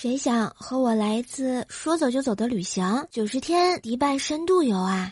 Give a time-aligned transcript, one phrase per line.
[0.00, 3.04] 谁想和我来一次说走就走的旅行？
[3.10, 5.10] 九十天迪拜深度游啊！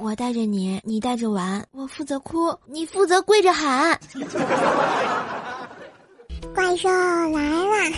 [0.00, 3.98] 我带着你，你带着玩，我负责哭，你负责跪着喊。
[6.54, 7.96] 怪兽来了！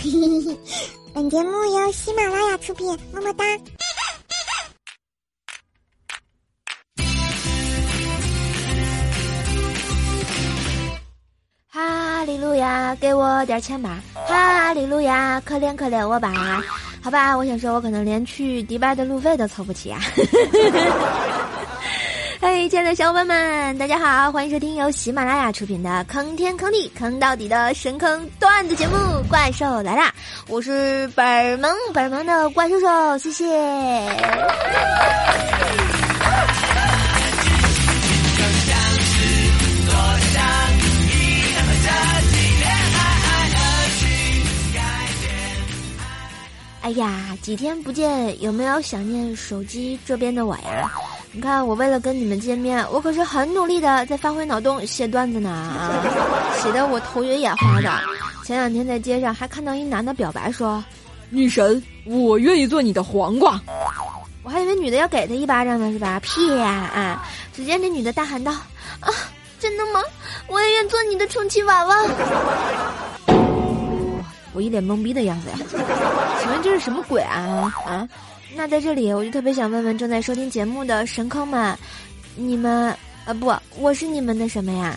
[1.13, 3.45] 本节目由喜马拉雅出品，么么哒。
[12.63, 13.99] 呀，给我点钱吧！
[14.15, 16.33] 哈利路亚，可怜可怜我吧！
[17.03, 20.01] 好吧，我想说，我可能连去迪拜的路费都凑不起啊！
[22.41, 28.95] 嘿，亲爱的小伙伴们，大家好，欢迎收听由喜马拉雅出品的《坑天坑地坑到底的神坑段子节目》，
[29.29, 30.13] 怪兽来啦！
[30.47, 33.47] 我是本萌本萌的怪兽兽，谢谢。
[46.83, 50.91] 哎呀，几天不见，有没有想念手机这边的我呀？
[51.31, 56.03] 你看，我为了跟你们见面，我可是很努力的在发挥脑洞写段子呢啊，
[56.61, 57.89] 写的我头晕眼花的。
[58.45, 60.85] 前两天在街上还看到一男的表白说
[61.31, 63.61] ：“女神，我愿意做你的黄瓜。”
[64.43, 66.19] 我还以为女的要给他一巴掌呢，是吧？
[66.19, 67.25] 屁呀啊！
[67.55, 68.51] 只见这女的大喊道
[68.99, 69.09] ：“啊，
[69.61, 70.03] 真的吗？
[70.49, 71.97] 我也愿做你的充气娃娃。”
[74.53, 75.57] 我一脸懵逼的样子呀，
[76.41, 78.09] 请问这是什么鬼啊啊？
[78.55, 81.77] 那在这里我就特别想问问正在收听节目的神坑们，
[82.37, 82.95] 你们
[83.25, 84.95] 啊不，我是你们的什么呀？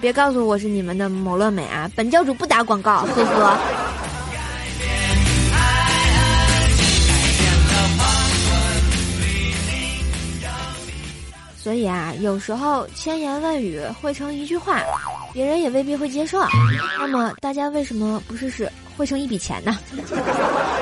[0.00, 1.90] 别告诉我是你们的某乐美啊！
[1.94, 3.58] 本教主不打广告，呵呵。
[11.62, 14.80] 所以啊，有时候千言万语汇成一句话。
[15.32, 16.40] 别人也未必会接受，
[16.98, 19.78] 那么大家为什么不试试汇成一笔钱呢？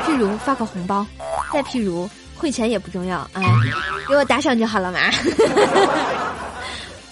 [0.06, 1.06] 譬如发个红包，
[1.52, 3.42] 再譬如汇钱也不重要啊，
[4.08, 4.98] 给我打赏就好了嘛。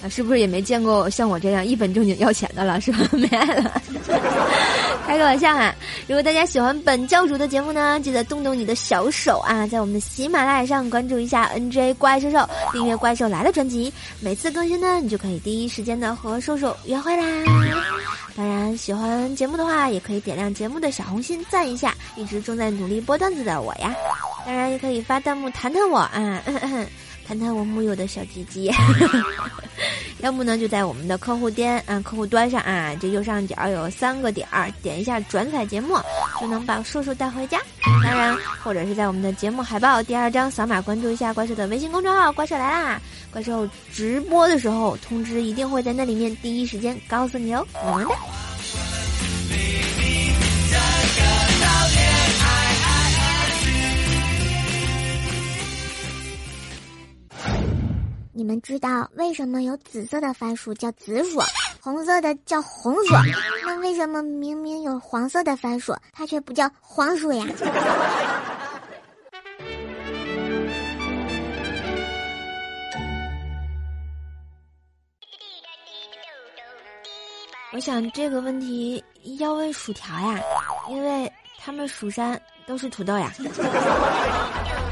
[0.03, 2.81] 啊，是不是也没见过像我这样一本正经要钱的了？
[2.81, 2.99] 是吧？
[3.13, 3.83] 没爱了。
[5.07, 5.73] 开个玩笑啊！
[6.09, 17.25] 如果大家喜欢本教主的节目呢，记得动动你的小手啊，在我们的喜马拉雅上关注一下 NJ 怪兽兽，订阅《怪兽来了》专辑，每次更新呢，你就可以第一时间的和兽兽约会啦。
[18.37, 23.95] 当然，喜欢节目的话，也可以点亮节目的小红心赞一下，一直正在努力播段子的我呀。
[24.45, 26.43] 当然，也可以发弹幕弹弹我啊。
[27.27, 28.73] 谈谈我木有的小鸡鸡，
[30.27, 35.97] 要么呢就在我们的客户端啊，客户端上啊，这右上角有三个点儿，点一下转载节目，
[36.41, 37.61] 就能把叔叔带回家。
[38.03, 43.01] 当然，或者是在我们的节目海报第二张扫码关注一下怪兽的微信公众号“怪兽来啦”，
[43.31, 48.17] 怪兽直播的时候通知一定会在那里面第一时间告诉你哦，么么哒。
[58.37, 61.41] 你们知道为什么有紫色的番薯叫紫薯，
[61.81, 63.15] 红色的叫红薯？
[63.65, 67.47] 那为什么明明有黄色的番薯，它却不叫黄薯呀？
[77.73, 79.03] 我想这个问题
[79.39, 80.39] 要问薯条呀，
[80.91, 83.33] 因为他们蜀山都是土豆呀。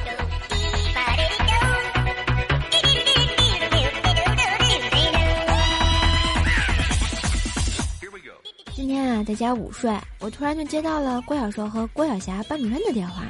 [8.86, 9.90] 今天啊，在家午睡，
[10.20, 13.22] 我突然就接到了郭小硕和郭晓霞班主任的电话，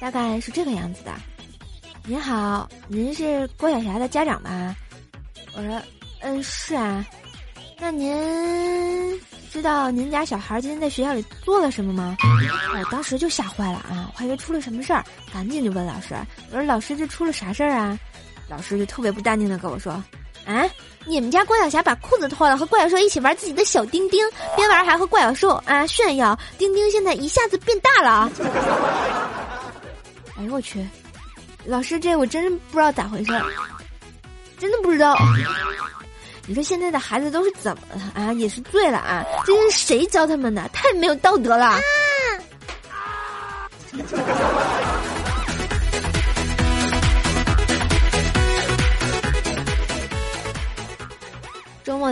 [0.00, 1.12] 大概是这个样子的
[2.08, 4.74] ：“您好，您是郭晓霞的家长吧？”
[5.54, 5.78] 我说
[6.24, 7.04] ：“嗯，是啊。
[7.78, 12.16] 那您知道您家小孩今天在学校里做了什么吗？”
[12.74, 15.04] 我当时就吓坏了啊，我还以为出了什么事儿，
[15.34, 16.14] 赶紧就问老师
[16.50, 17.98] ：“我说老师，这出了啥事儿啊？”
[18.48, 20.02] 老师就特别不淡定的跟我说。
[20.46, 20.68] 啊！
[21.04, 28.30] 你们家郭晓霞把裤子脱了，和怪小兽一起玩自己的小丁丁，边玩还和怪小兽啊炫耀，丁丁现在一下子变大了。
[30.38, 30.86] 哎呦我去！
[31.64, 33.32] 老师，这我真不知道咋回事，
[34.58, 35.16] 真的不知道。
[36.46, 38.32] 你说现在的孩子都是怎么了啊？
[38.32, 39.24] 也是醉了啊？
[39.44, 40.66] 这是谁教他们的？
[40.72, 41.78] 太没有道德了！
[43.92, 43.98] 周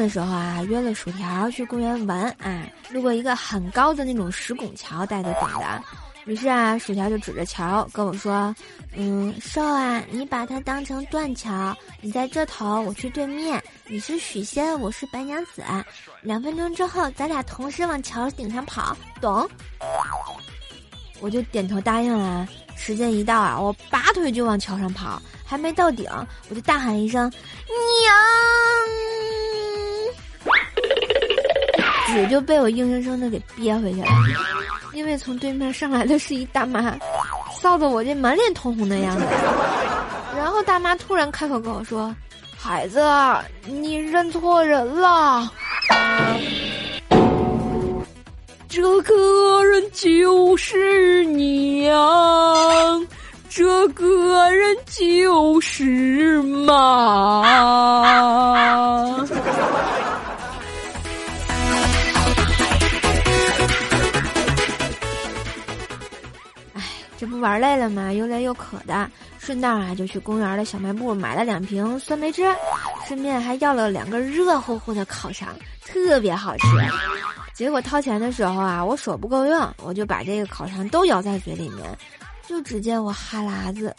[0.00, 5.82] 的时候啊，约了薯条去公园玩啊，路过一个很高的那种石拱桥，带着顶的。
[6.26, 8.54] 于是啊，薯条就指着桥跟我说
[8.94, 13.62] ：“嗯，瘦啊，你把它当成断桥，你在这头，我去对面。
[13.86, 15.62] 你是许仙，我是白娘子。
[16.22, 19.48] 两分钟之后，咱俩同时往桥顶上跑，懂？”
[21.20, 22.46] 我就点头答应了。
[22.76, 26.08] 时间一到啊，我拔腿就往桥上跑，还没到顶，
[26.48, 27.30] 我就大喊一声
[27.68, 28.14] ：“娘！”
[32.12, 34.08] 嘴就被我硬生生的给憋回去了，
[34.92, 36.96] 因为从对面上来的是一大妈，
[37.60, 39.24] 臊得我这满脸通红的样子。
[40.36, 42.14] 然后大妈突然开口跟我说
[42.58, 43.02] ：“孩子，
[43.66, 45.50] 你认错人了。”
[48.68, 53.06] 这个人就是娘，
[53.48, 57.42] 这个人就是妈。
[67.40, 68.12] 玩累了嘛？
[68.12, 72.44] 又累又渴的，顺道啊就去公园的小卖部买了两瓶酸梅汁，
[73.08, 75.48] 顺便还要了两个热乎乎的烤肠，
[75.84, 76.66] 特别好吃。
[77.54, 81.98] 结果掏钱的时候啊，我手不够用，我就把这个烤肠都咬在嘴里面，
[82.46, 83.94] 就只见我哈喇子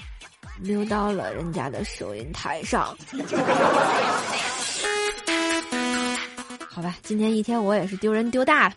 [0.59, 2.95] 流到了人家的收银台上。
[6.67, 8.75] 好吧，今天一天我也是丢人丢大了，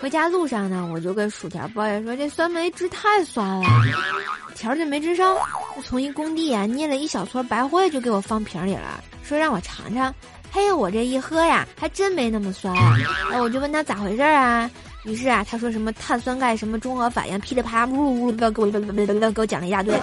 [0.00, 3.66] 回家路上呢，我就跟薯条抱怨说：“这酸梅汁太酸了，
[4.56, 5.36] 条就没吱声。”
[5.76, 10.12] 就从一工地啊捏了一小撮白灰，就给我放瓶里了，说让我尝尝。
[10.50, 12.74] 嘿，我这一喝呀，还真没那么酸。
[13.30, 14.70] 哎，我就问他咋回事啊？
[15.04, 19.94] 于是啊，他说什么碳酸钙什么中和反应，噼里啪啦，呜呜呜，给我给我给我讲了一大堆。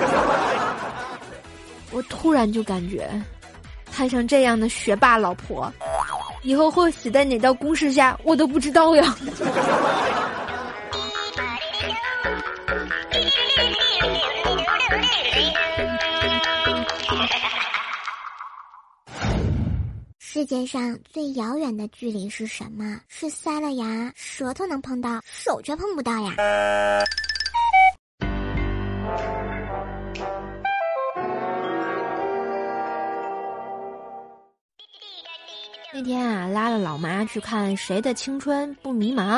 [1.92, 3.10] 我突然就感觉，
[3.92, 5.72] 摊上这样的学霸老婆，
[6.44, 9.16] 以后会死在哪道公式下，我都不知道呀。
[20.19, 23.00] 世界上最遥远的距离是什么？
[23.07, 26.36] 是塞了牙，舌头能碰到，手却碰不到呀。
[35.94, 39.38] 那天啊，拉了老妈去看《谁的青春不迷茫》，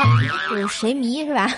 [0.50, 1.48] 就是谁迷是吧？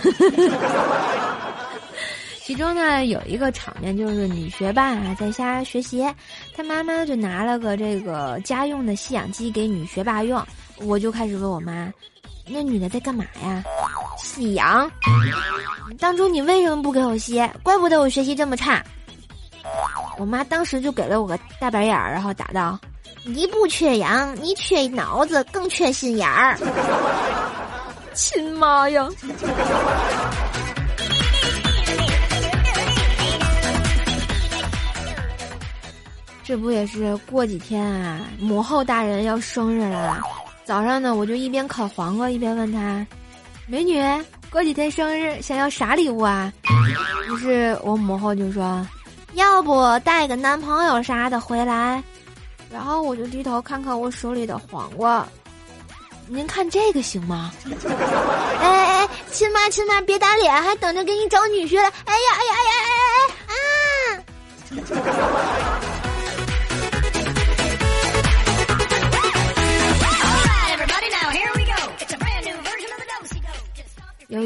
[2.43, 6.05] 其中呢有一个场面，就是女学霸啊在家学习，
[6.53, 10.45] 她妈妈就拿了个这个家用的吸氧机给女学霸用。
[10.79, 11.91] 我就开始问我妈
[12.45, 13.63] ：“那女的在干嘛呀？”
[14.19, 14.91] 吸氧。
[15.99, 17.41] 当初你为什么不给我吸？
[17.63, 18.83] 怪不得我学习这么差。
[20.17, 22.79] 我妈当时就给了我个大白眼儿，然后答道
[23.25, 26.57] ：“你不缺氧，你缺脑子，更缺心眼儿。
[28.13, 29.07] ”亲妈呀！
[36.43, 38.19] 这不也是过几天啊？
[38.37, 40.19] 母后大人要生日了，
[40.65, 43.07] 早上呢，我就一边烤黄瓜一边问他
[43.65, 44.03] ：“美女，
[44.51, 46.51] 过几天生日想要啥礼物啊？”
[47.31, 48.85] 于是我母后就说
[49.33, 52.03] ：“要不带个男朋友啥的回来。”
[52.71, 55.27] 然后我就低头看看我手里的黄瓜，
[56.27, 57.51] 您看这个行吗？
[58.61, 61.91] 哎哎，亲妈亲妈别打脸，还等着给你找女婿了！
[62.05, 63.03] 哎呀哎呀哎呀哎
[63.47, 63.55] 哎
[64.15, 64.23] 哎
[65.81, 65.81] 啊！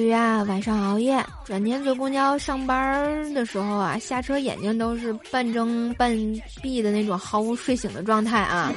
[0.06, 6.15] 对啊晚上熬夜，转天坐公交上班的时候啊，下车眼睛都是半睁半
[6.62, 8.72] 闭的那种，毫无睡醒的状态啊，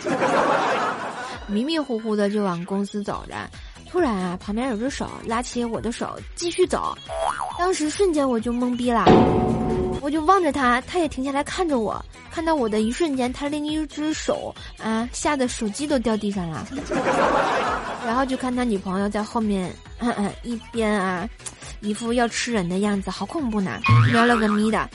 [1.47, 3.35] 迷迷糊糊的就往公司走着。
[3.91, 6.97] 突然啊，旁边有只手拉起我的手继续走，
[7.59, 9.05] 当时瞬间我就懵逼了，
[10.01, 16.67] 我就望着他，他也停下来看着我，看到我的一瞬间，他另一只手啊吓得手机都掉地上了，
[18.07, 19.73] 然后就看他女朋友在后面。
[20.01, 21.29] 嗯嗯，一边啊，
[21.81, 23.81] 一副要吃人的样子，好恐怖呢，
[24.13, 24.89] 瞄了个咪的。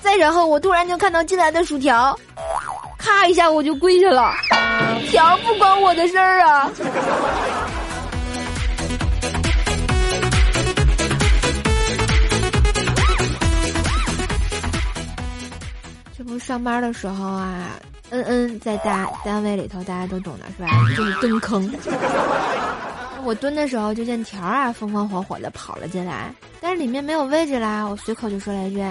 [0.00, 2.16] 再然后，我突然就看到进来的薯条，
[2.96, 4.32] 咔一下我就跪下了。
[5.10, 6.70] 条不关我的事儿啊。
[16.26, 17.70] 不上班的时候啊，
[18.10, 20.68] 嗯嗯，在大单位里头，大家都懂的是吧？
[20.96, 21.70] 就是蹲坑。
[23.24, 27.84] 我蹲的时候，就见条儿啊风风火火的跑了进来，但是里面没有位置啦。
[27.84, 28.82] 我随口就说了一句：“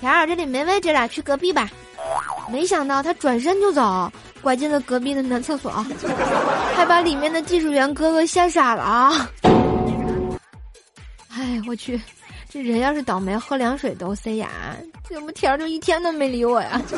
[0.00, 1.68] 条儿，这里没位置了，去隔壁吧。”
[2.50, 5.84] 没想到他转身就走，拐进了隔壁的男厕所，
[6.74, 9.30] 还把里面的技术员哥哥吓傻了啊！
[11.32, 12.00] 哎，我去，
[12.52, 14.48] 这人要是倒霉，喝凉水都塞牙，
[15.08, 16.82] 怎么条儿就一天都没理我呀？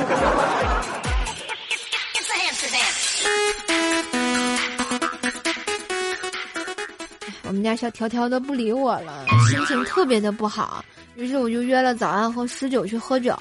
[7.45, 10.83] 我们家小条条都不理我了，心情特别的不好。
[11.17, 13.39] 于是我就约了早安和十九去喝酒。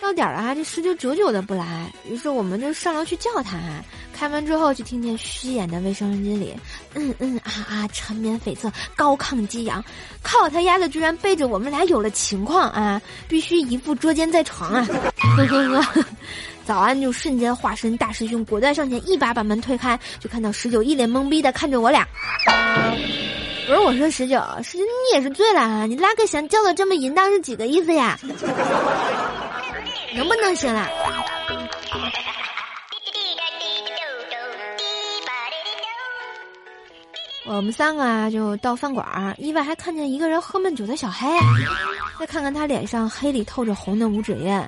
[0.00, 3.58] 到点了啊，这十九久久的不来，于是我们就上楼去叫他。
[4.14, 6.56] 开门之后就听见虚掩的卫生间里，
[6.94, 9.82] 嗯嗯啊啊，缠绵悱恻，高亢激昂。
[10.22, 13.00] 靠他丫的居然背着我们俩有了情况啊！
[13.28, 14.86] 必须一副捉奸在床啊！
[15.36, 16.04] 呵呵呵。
[16.64, 22.06] 早安就瞬间化身大师兄，果断上前一把把门推开，就看到十九一脸懵逼的看着我俩。
[23.66, 25.86] 不是我说十九，十九你也是醉了啊！
[25.86, 28.18] 你拉个弦叫的这么淫荡是几个意思呀？
[30.14, 30.88] 能不能行了？
[37.46, 41.26] 我们三个啊，就到饭馆儿，意外还看见一个人喝闷酒的小黑。
[42.18, 44.62] 再看看他脸上黑里透着红的五指印，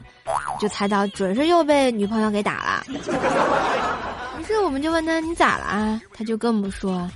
[0.59, 2.85] 就猜到准是又被女朋友给打了。
[4.41, 6.00] 于是我们就问他你咋了啊？
[6.14, 7.09] 他就跟我们说：“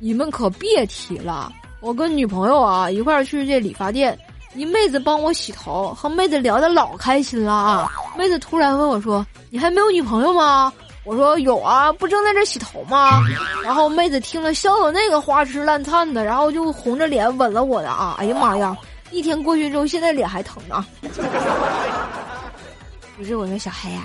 [0.00, 4.18] 你们可别提了，我跟女朋友啊一块儿去这理发店。”
[4.54, 7.92] 一妹子帮我洗头，和妹子聊得老开心了啊！
[8.16, 10.72] 妹子突然问我说：“你还没有女朋友吗？”
[11.06, 13.22] 我说：“有啊，不正在这洗头吗？”
[13.62, 18.16] 然后妹子听了笑的那个花痴烂颤的，然后就红着脸吻了我的啊！
[18.18, 18.76] 哎呀妈呀！
[19.12, 20.84] 一天过去之后，现在脸还疼呢。
[23.16, 24.02] 不是我说小黑呀，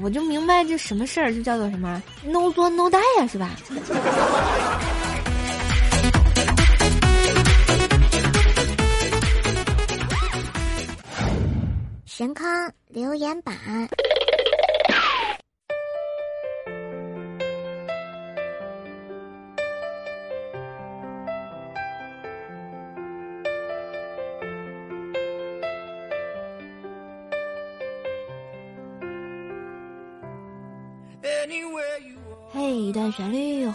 [0.00, 3.50] 我就明白这什么事儿就叫做什么 no 作 no die 呀，是吧？
[12.06, 12.46] 神坑
[12.88, 13.52] 留言板。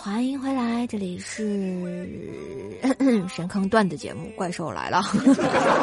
[0.04, 2.10] 欢迎回来，这里是
[3.30, 5.04] 神坑段子节目，怪兽来了。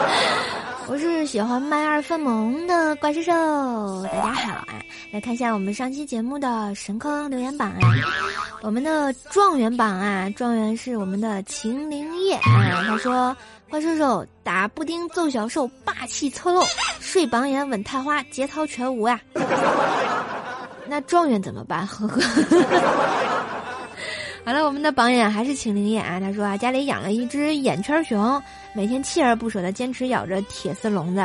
[0.91, 4.67] 我是喜欢卖二分萌的怪兽兽，大家好啊！
[5.13, 7.95] 来看一下我们上期节目的神坑留言榜啊，
[8.61, 13.37] 我们的状元榜啊，状元是我们的秦灵叶啊，他说
[13.71, 16.65] 怪兽兽打布丁揍小兽，霸气侧漏，
[16.99, 19.21] 睡榜眼吻探花，节操全无呀。
[20.89, 21.87] 那状元怎么办？
[21.87, 22.21] 呵呵。
[24.49, 26.19] 好了，我们的榜眼还是请灵眼啊。
[26.19, 31.23] 他说啊，家里养了一只眼圈熊，每天锲而不舍的坚持咬着铁丝笼子。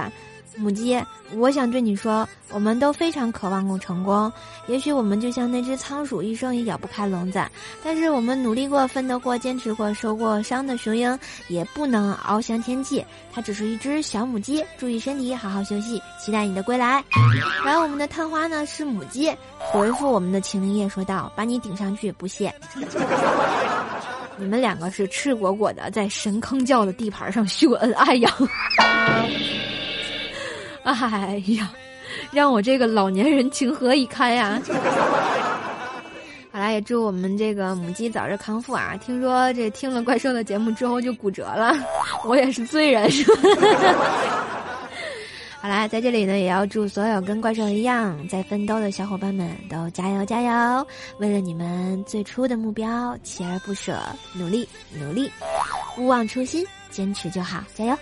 [0.56, 1.00] 母鸡，
[1.36, 4.32] 我想对你说，我们都非常渴望过成功。
[4.68, 7.42] 也许我们就像那只仓鼠，一生也咬不开笼子。
[7.84, 11.18] 但是我们努力过、奋斗过、坚持过、受过伤的雄鹰，
[11.48, 13.04] 也不能翱翔天际。
[13.32, 17.04] 它只是一只小母鸡，注意身体，好好休息，期待你的归来。
[17.66, 22.54] 然后我们的探花呢是母鸡，回复我们的秦灵叶说道：“把你顶上去，不谢。”
[24.36, 28.32] 你们两个是赤果果的在神坑教的地盘上秀恩爱呀。
[30.92, 31.72] 哎呀，
[32.32, 34.62] 让我这个老年人情何以堪呀！
[36.52, 38.96] 好啦，也祝我们这个母鸡早日康复啊！
[39.04, 41.74] 听说这听了怪兽的节目之后就骨折了，
[42.26, 43.36] 我也是罪人是吧？
[45.62, 50.88] 好啦，在这里呢，也要祝所有跟怪兽一样在奋斗的小伙伴们都加油加油！
[51.18, 53.98] 为了你们最初的目标，锲而不舍，
[54.34, 54.68] 努力
[55.00, 55.32] 努力，
[55.98, 57.98] 勿忘初心，坚持就好，加油！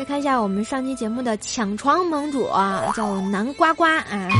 [0.00, 4.30] 再看一下我们上期节目的抢床盟主啊，叫南瓜瓜啊。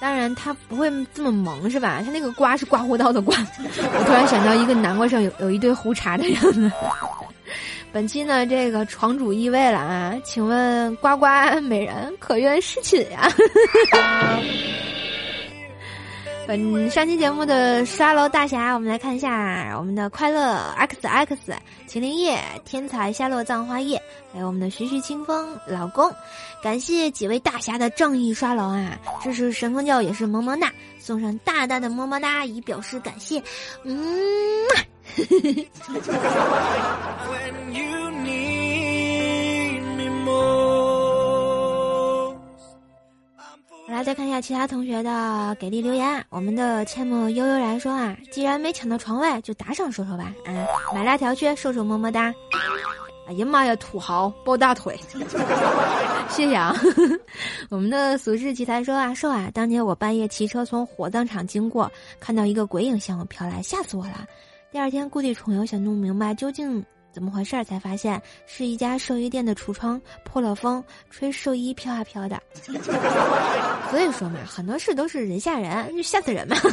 [0.00, 2.02] 当然他不会这么萌是吧？
[2.04, 3.36] 他那个瓜是刮胡刀的瓜。
[3.38, 6.68] 我突然想到一个南瓜上有有一堆胡茬的样子。
[7.92, 13.30] 本期呢，这个床主易位了啊，请问瓜瓜美人可愿侍寝呀？
[16.46, 21.36] 本上期节目的刷楼大侠，我们来看一下我们的快乐 X X
[21.86, 24.00] 秦灵叶天才夏洛葬花叶，
[24.32, 26.12] 还有我们的徐徐清风老公，
[26.62, 28.98] 感谢几位大侠的仗义刷楼啊！
[29.22, 33.42] 支持神风教也是萌萌哒，送上大大的么么哒以表示感谢。
[33.84, 34.66] 嗯。
[43.86, 46.24] 来，再看一下其他同学的给力留言。
[46.30, 50.34] 我们的阡陌悠悠然说啊，既然没抢到床位，就打赏说说吧。
[50.46, 50.50] 啊，
[50.94, 52.34] 买辣条去，瘦瘦么么哒。
[53.28, 54.98] 哎呀妈呀，土豪抱大腿，
[56.30, 56.74] 谢谢啊。
[57.68, 64.26] 我们的俗世奇才说啊，瘦啊，当年我半夜骑车从火葬场经过，看到一个鬼影向我飘来，吓死我了。
[64.72, 67.62] 第二天故地重游，想弄明白究竟怎么回事儿？
[67.62, 72.42] 才发现是一家寿衣店的橱窗破了风，吹寿衣飘啊飘的。
[73.88, 76.56] 所以说嘛，很多事都是人吓人，就吓死人嘛。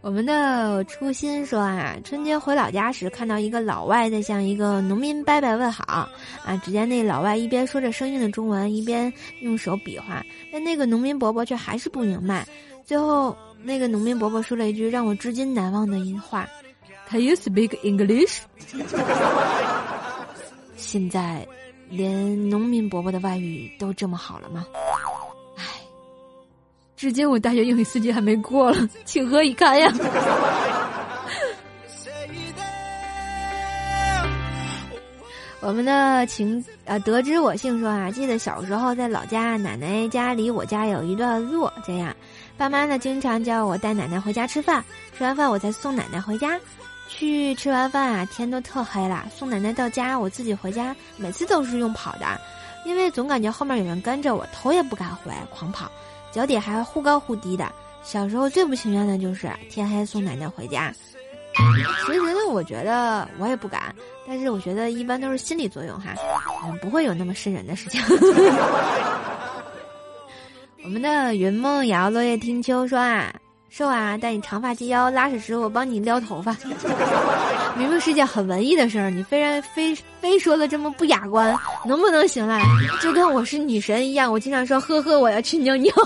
[0.00, 6.08] 我们的初心说啊，春节回老家时看到一个老外在向一个农民伯伯问好
[6.44, 12.46] 啊，只见那老外一边说着生硬的中文，一边用手比划，但那个农民伯伯却还是不明白。
[12.84, 16.48] 最后，那个农民伯伯说了一句让我至今难忘的一话。
[17.10, 18.40] Can you speak English？
[20.76, 21.46] 现在，
[21.88, 24.66] 连农民伯伯的外语都这么好了吗？
[25.56, 25.64] 唉，
[26.96, 29.92] 至今我大学英语四级还没过了，情何以堪呀！
[35.60, 42.14] 我们的情啊，得知我姓说啊，记得小时候在老家，奶奶家离我家有一段路，这样，
[42.56, 44.84] 爸妈呢经常叫我带奶奶回家吃饭，
[45.16, 46.60] 吃完饭我再送奶奶回家。
[47.08, 49.24] 去吃完饭啊，天都特黑了。
[49.34, 52.26] 送奶奶到家，我自己回家，每次都是用跑的，
[52.84, 55.90] 因为总感觉后面有人跟着我，头也不敢回，狂跑，
[56.30, 57.66] 脚底还忽高忽低的。
[58.04, 60.92] 小时候最不情愿的就是天黑送奶奶回家。
[62.06, 63.94] 其实呢，我觉得我也不敢，
[64.26, 66.14] 但是我觉得一般都是心理作用哈，
[66.64, 68.00] 嗯，不会有那么瘆人的事情。
[70.84, 73.34] 我们的云梦瑶落叶听秋说啊。
[73.70, 74.16] 瘦啊！
[74.18, 76.56] 带你长发及腰，拉屎时我帮你撩头发。
[77.76, 82.60] 明明是件很文艺的事儿，你非然非非说的这么不雅观，能不能行了？
[83.00, 85.92] 就跟我是女神一样，我经常说呵呵，我要去尿尿。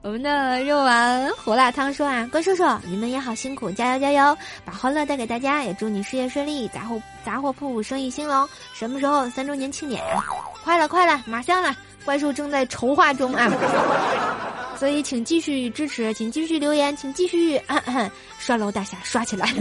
[0.00, 8.48] 我们的肉丸胡辣汤说啊，关叔叔，你们也好辛苦，加油加油，把欢乐带给大家，也祝你事业顺利，杂货杂货铺生意兴隆。
[8.74, 10.22] 什么时候三周年庆典呀？
[10.62, 13.50] 快了快了，马上了，怪兽正在筹划中啊。
[14.78, 17.60] 所以，请继续支持，请继续留言，请继续
[18.38, 19.52] 刷楼大侠刷起来。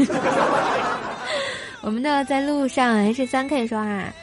[1.81, 4.13] 我们的在路上 H 三 K 说啊，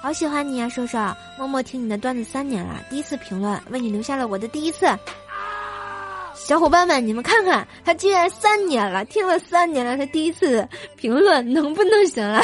[0.00, 0.98] 好喜欢你啊，瘦瘦，
[1.36, 4.86] 默默听你的段子三年了，第一次评论，为你留下了我的第一次。
[6.34, 12.42] 小伙伴们，你们看看，他竟然三年了，听了三年了，他第一次评论，能不能行了？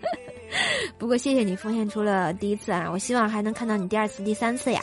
[0.98, 4.80] 不过谢谢你奉献出了第一次啊，我希望还能看到你第二次、第三次呀。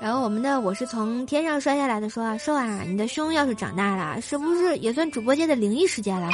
[0.00, 6.28] 然后我们的我是从天上摔下来的说啊，瘦啊，你的胸要是长大了，是不是也算主播界的灵异事件了？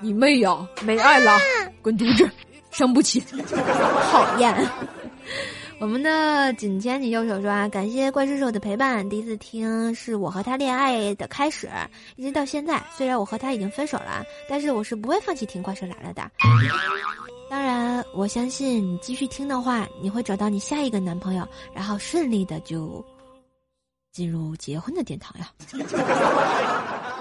[0.00, 1.38] 你妹呀，没爱了，
[1.82, 2.30] 滚犊子，
[2.70, 3.20] 伤不起，
[4.10, 4.54] 讨厌。
[5.80, 11.68] 我们的锦牵你右手说啊，感谢怪叔叔的陪伴，第一次听是我和他恋爱的开始，
[12.16, 12.82] 一直到现在。
[12.96, 16.22] 虽然我和他已经分手了，但是我是不会放弃听怪兽来了的。
[17.50, 23.04] 当然，我相信你继续听的话，你会找到你下一个男朋友，然后顺利的就
[24.12, 25.50] 进入结婚的殿堂呀。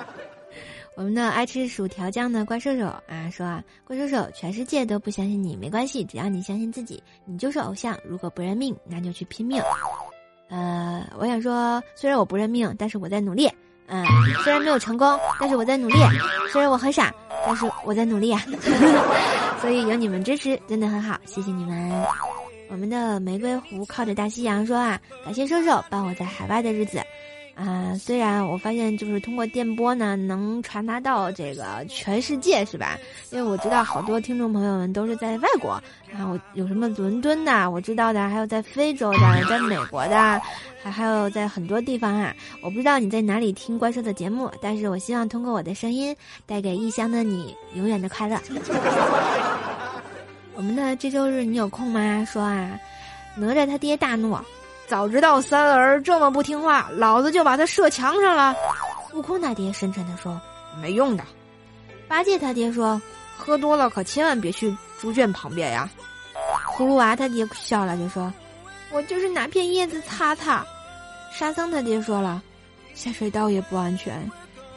[0.96, 7.96] 我们的爱吃薯条酱的怪兽手啊说啊，怪兽手，全世界都不相信你没关系，只要你相信自己，你就是偶像。
[8.04, 9.62] 如果不认命，那就去拼命。
[10.50, 13.48] 呃，我想说，虽然我不认命，但是我在努力。
[13.86, 14.04] 嗯，
[14.44, 15.96] 虽然没有成功，但是我在努力。
[16.52, 17.13] 虽然我很傻，
[17.46, 18.42] 但是我在努力啊。
[19.60, 22.06] 所以有你们支持，真的很好，谢谢你们。
[22.70, 27.02] 我们的玫瑰湖靠着大西洋说啊，感谢瘦瘦帮我在海外的日子。
[27.58, 33.00] 啊，虽然我发现就是通过电波呢，能传达到这个全世界，是吧？
[33.32, 40.39] 因为我知道好多听众朋友们都是在外国，然后有什么伦敦的，我知道的，还有在非洲的，在美国的，
[40.84, 42.32] 还还有在很多地方啊。
[42.62, 46.15] 我不知道你在哪里听怪兽的节目，但是我希望通过我的声音，
[46.46, 48.39] 带给异乡的你永远的快乐。
[50.54, 52.24] 我们的这周日你有空吗？
[52.32, 52.80] 说啊，
[53.36, 54.38] 哪吒他爹大怒。
[54.88, 58.56] 早知道三儿这么不听话，老子就把他射墙上了。
[59.13, 60.39] 悟空他爹深沉地说
[60.82, 61.23] ：“没用的。”
[62.08, 63.02] 八戒他爹说
[63.38, 65.89] ：“喝多了可千万别去猪圈旁边呀。”
[66.78, 68.32] 葫芦娃他爹笑了就说
[68.91, 70.65] ：“我就是拿片叶子擦擦。”
[71.34, 72.41] 沙僧他爹说了
[72.93, 74.30] ：“下水道也不安全。”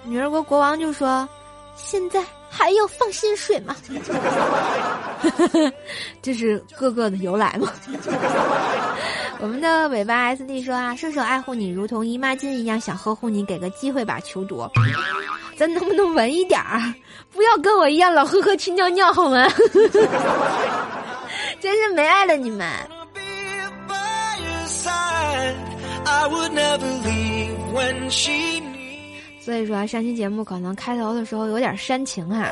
[0.05, 1.29] 女儿国国王就说
[1.77, 3.77] ：“现在还要放心水吗？”
[6.23, 7.71] 这是各个的由来吗？
[9.43, 14.71] 我们的尾巴 SD 说啊，射手爱护你如同姨妈巾一样，想呵护你，给个机会吧，求多。
[15.57, 16.95] 咱能不能文一点儿？
[17.33, 19.49] 不要跟我一样老呵呵去尿尿好吗？
[21.61, 22.69] 真是没爱了你们。
[29.51, 32.47] 所以说，上期节目可能开头的时候有点煽情哈，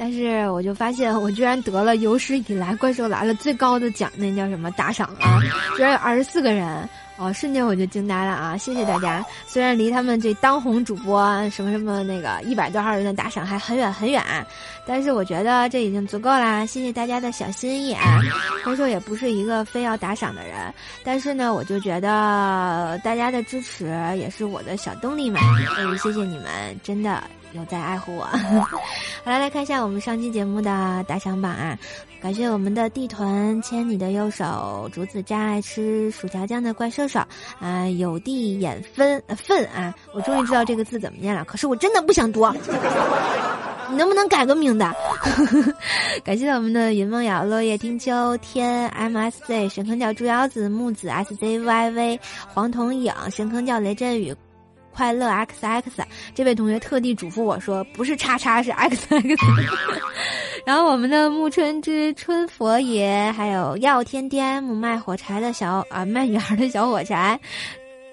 [0.00, 5.38] 但是我就发现，我居然得了有史以来怪兽来了最高的奖，那叫什么打赏啊？
[5.76, 6.88] 居然有二十四个人。
[7.20, 8.56] 哦，瞬间我就惊呆了啊！
[8.56, 14.24] 谢谢大家，虽然离他们这当红主播什么什么那个一百多号人的打赏还很远很远，
[14.86, 16.64] 但是我觉得这已经足够啦。
[16.64, 18.18] 谢谢大家的小心意啊！
[18.64, 20.72] 怪兽也不是一个非要打赏的人，
[21.04, 23.84] 但是呢，我就觉得大家的支持
[24.16, 25.40] 也是我的小动力嘛，
[25.74, 27.22] 所以谢谢你们，真的。
[27.52, 28.24] 有在爱护我，
[29.24, 31.78] 好了，来看一下我们上期节目的打赏榜啊！
[32.22, 37.20] 感谢我们的地团牵你的右手，竹子渣爱吃薯条酱的怪兽手
[37.58, 39.94] 啊，有地眼分粪啊！
[40.14, 42.46] 我终于知道这个字怎么念了，可是我真的不想读，
[43.90, 44.86] 你能不能改个名字？
[46.22, 52.18] 感谢我们的云梦瑶、落叶听秋天、MSZ、神坑教猪腰子、木子、SZYV、
[52.52, 54.34] 黄铜影、神坑教雷阵雨。
[54.92, 56.02] 快乐 X X，
[56.34, 59.36] 这位同学特地嘱咐我说，不是叉叉是 X X。
[60.66, 67.40] 然后我们的暮春之春佛爷，还有耀天 D M 卖火柴的小啊卖女孩的小火柴，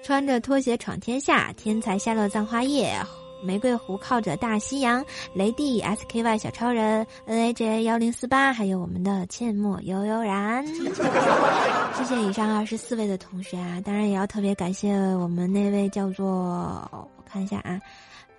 [0.02, 2.98] 穿着拖鞋闯天下，天才夏洛葬花叶。
[3.42, 10.66] 玫瑰湖靠着大西洋，雷帝 S K Y 小超人 N A J 幺零四八，还有我们的阡陌悠悠然，
[11.94, 13.80] 谢谢以上二十四位的同学啊！
[13.84, 17.80] 当然也要特别感谢我们那位叫做我看一下啊，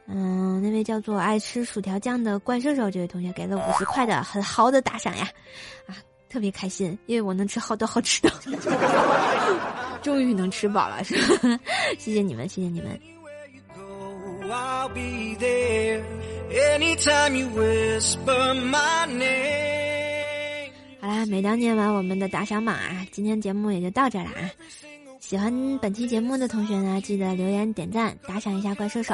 [0.08, 5.28] 嗯，那位叫做爱吃薯条酱的怪兽兽这位同学给了五十块的很豪的打赏呀，
[5.88, 5.96] 啊，
[6.30, 8.32] 特别开心，因为我能吃好多好吃的，
[10.02, 11.60] 终于能吃饱了，是吧？
[11.98, 13.00] 谢谢你们，谢谢你们。
[21.00, 24.50] 好啦，每当念完我们的打赏榜啊，今天节目也就到这了啊。
[25.20, 29.14] 喜欢本期节目的同学呢，记得留言点赞，打赏一下怪兽手。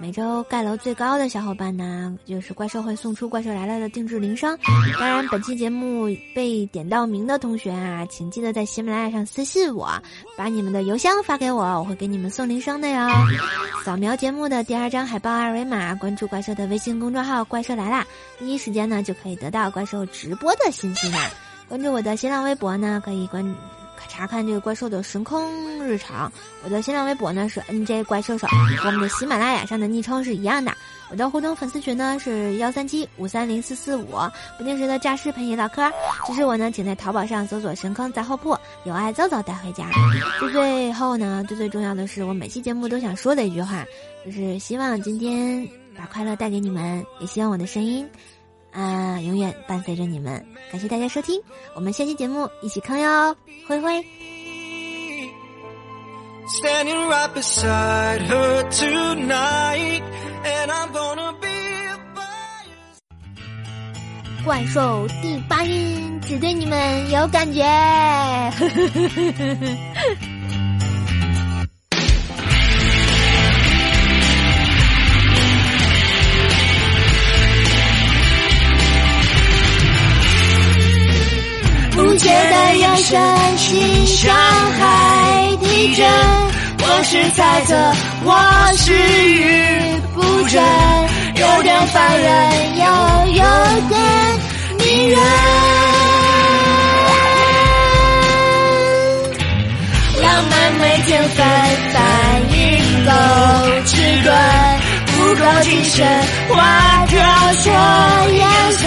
[0.00, 4.58] 每周盖楼最高的小伙伴呢，就是怪兽会送出《怪兽来了》的定制铃声。
[4.98, 9.88] 当然，本期节目被点到名的同学啊，请记得在喜马拉雅上私信我，
[10.36, 13.08] 把你们的邮箱发给我，我会给你们送铃声的哟。
[13.84, 18.04] 扫描节目的第二张海报二维码，关注怪兽的微信公众号“怪兽来啦”，
[18.38, 21.30] 第一时间呢就可以得到怪兽直播的信息啦。
[21.68, 23.54] 关注我的新浪微博呢，可以关。
[24.12, 25.42] 查看这个怪兽的神坑
[25.82, 26.30] 日常，
[26.62, 28.46] 我的新浪微博呢是 NJ 怪兽手，
[28.76, 30.70] 和我们的喜马拉雅上的昵称是一样的。
[31.10, 34.10] 我的互动粉丝群呢是幺三七五三零四四五，
[34.58, 35.90] 不定时的诈尸陪你唠嗑。
[36.26, 39.88] 支持我呢，请在淘宝上搜索“神坑杂货铺”，有爱早早带回家。
[40.38, 43.84] 最最后呢，最最重要的是，我每期节目都想说的一句话，
[44.26, 48.06] 就是希望今天把快乐带给你们，也希望我的声音。
[48.72, 50.44] 啊，永远伴随着你们！
[50.70, 51.40] 感谢大家收听，
[51.74, 53.36] 我们下期节目一起坑哟，
[53.68, 54.04] 灰灰。
[64.44, 67.62] 怪兽第八音只对你们有感觉。
[82.92, 86.06] 的眼神，心像海地震。
[86.84, 87.74] 我是猜测，
[88.24, 88.30] 我
[88.76, 88.92] 是
[89.32, 90.62] 语不真，
[91.36, 92.84] 有点烦人，又
[93.32, 93.42] 有
[93.88, 93.98] 点
[94.78, 95.18] 迷人。
[100.22, 101.46] 浪漫没天分，
[101.92, 101.96] 反
[102.52, 102.60] 应
[103.06, 103.10] 够
[103.86, 104.30] 迟钝，
[105.06, 106.06] 不够谨慎，
[106.48, 107.18] 花挑
[107.54, 107.72] 错
[108.32, 108.82] 颜色。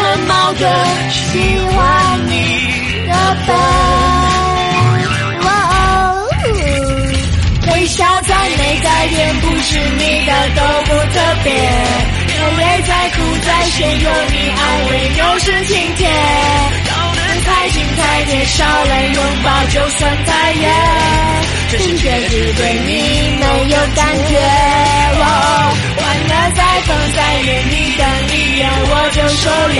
[0.00, 0.62] 很矛盾，
[1.10, 1.76] 喜欢
[2.26, 2.30] 你
[3.28, 3.52] 的笨，
[7.72, 11.52] 微笑再美再甜，不是你的都不特别。
[11.52, 16.10] 流泪再苦再咸，有你安慰又是晴天。
[16.84, 20.64] 都能太近太贴，少了拥抱就算太远。
[21.70, 22.90] 真心却只对你
[23.38, 24.32] 没有感觉。
[26.54, 29.76] 再疯再野，你等一眼我就收敛。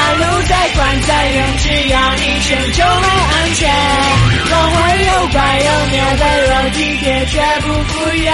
[0.00, 3.68] 马路再宽再远，只要你选就会安全。
[4.52, 8.26] 我会又快又虐，温柔体贴绝不敷衍。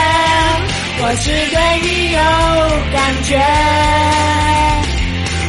[0.99, 2.19] 我只对你有
[2.93, 3.31] 感觉，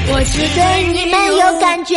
[0.09, 0.59] 我只对
[0.91, 1.95] 你们有感觉。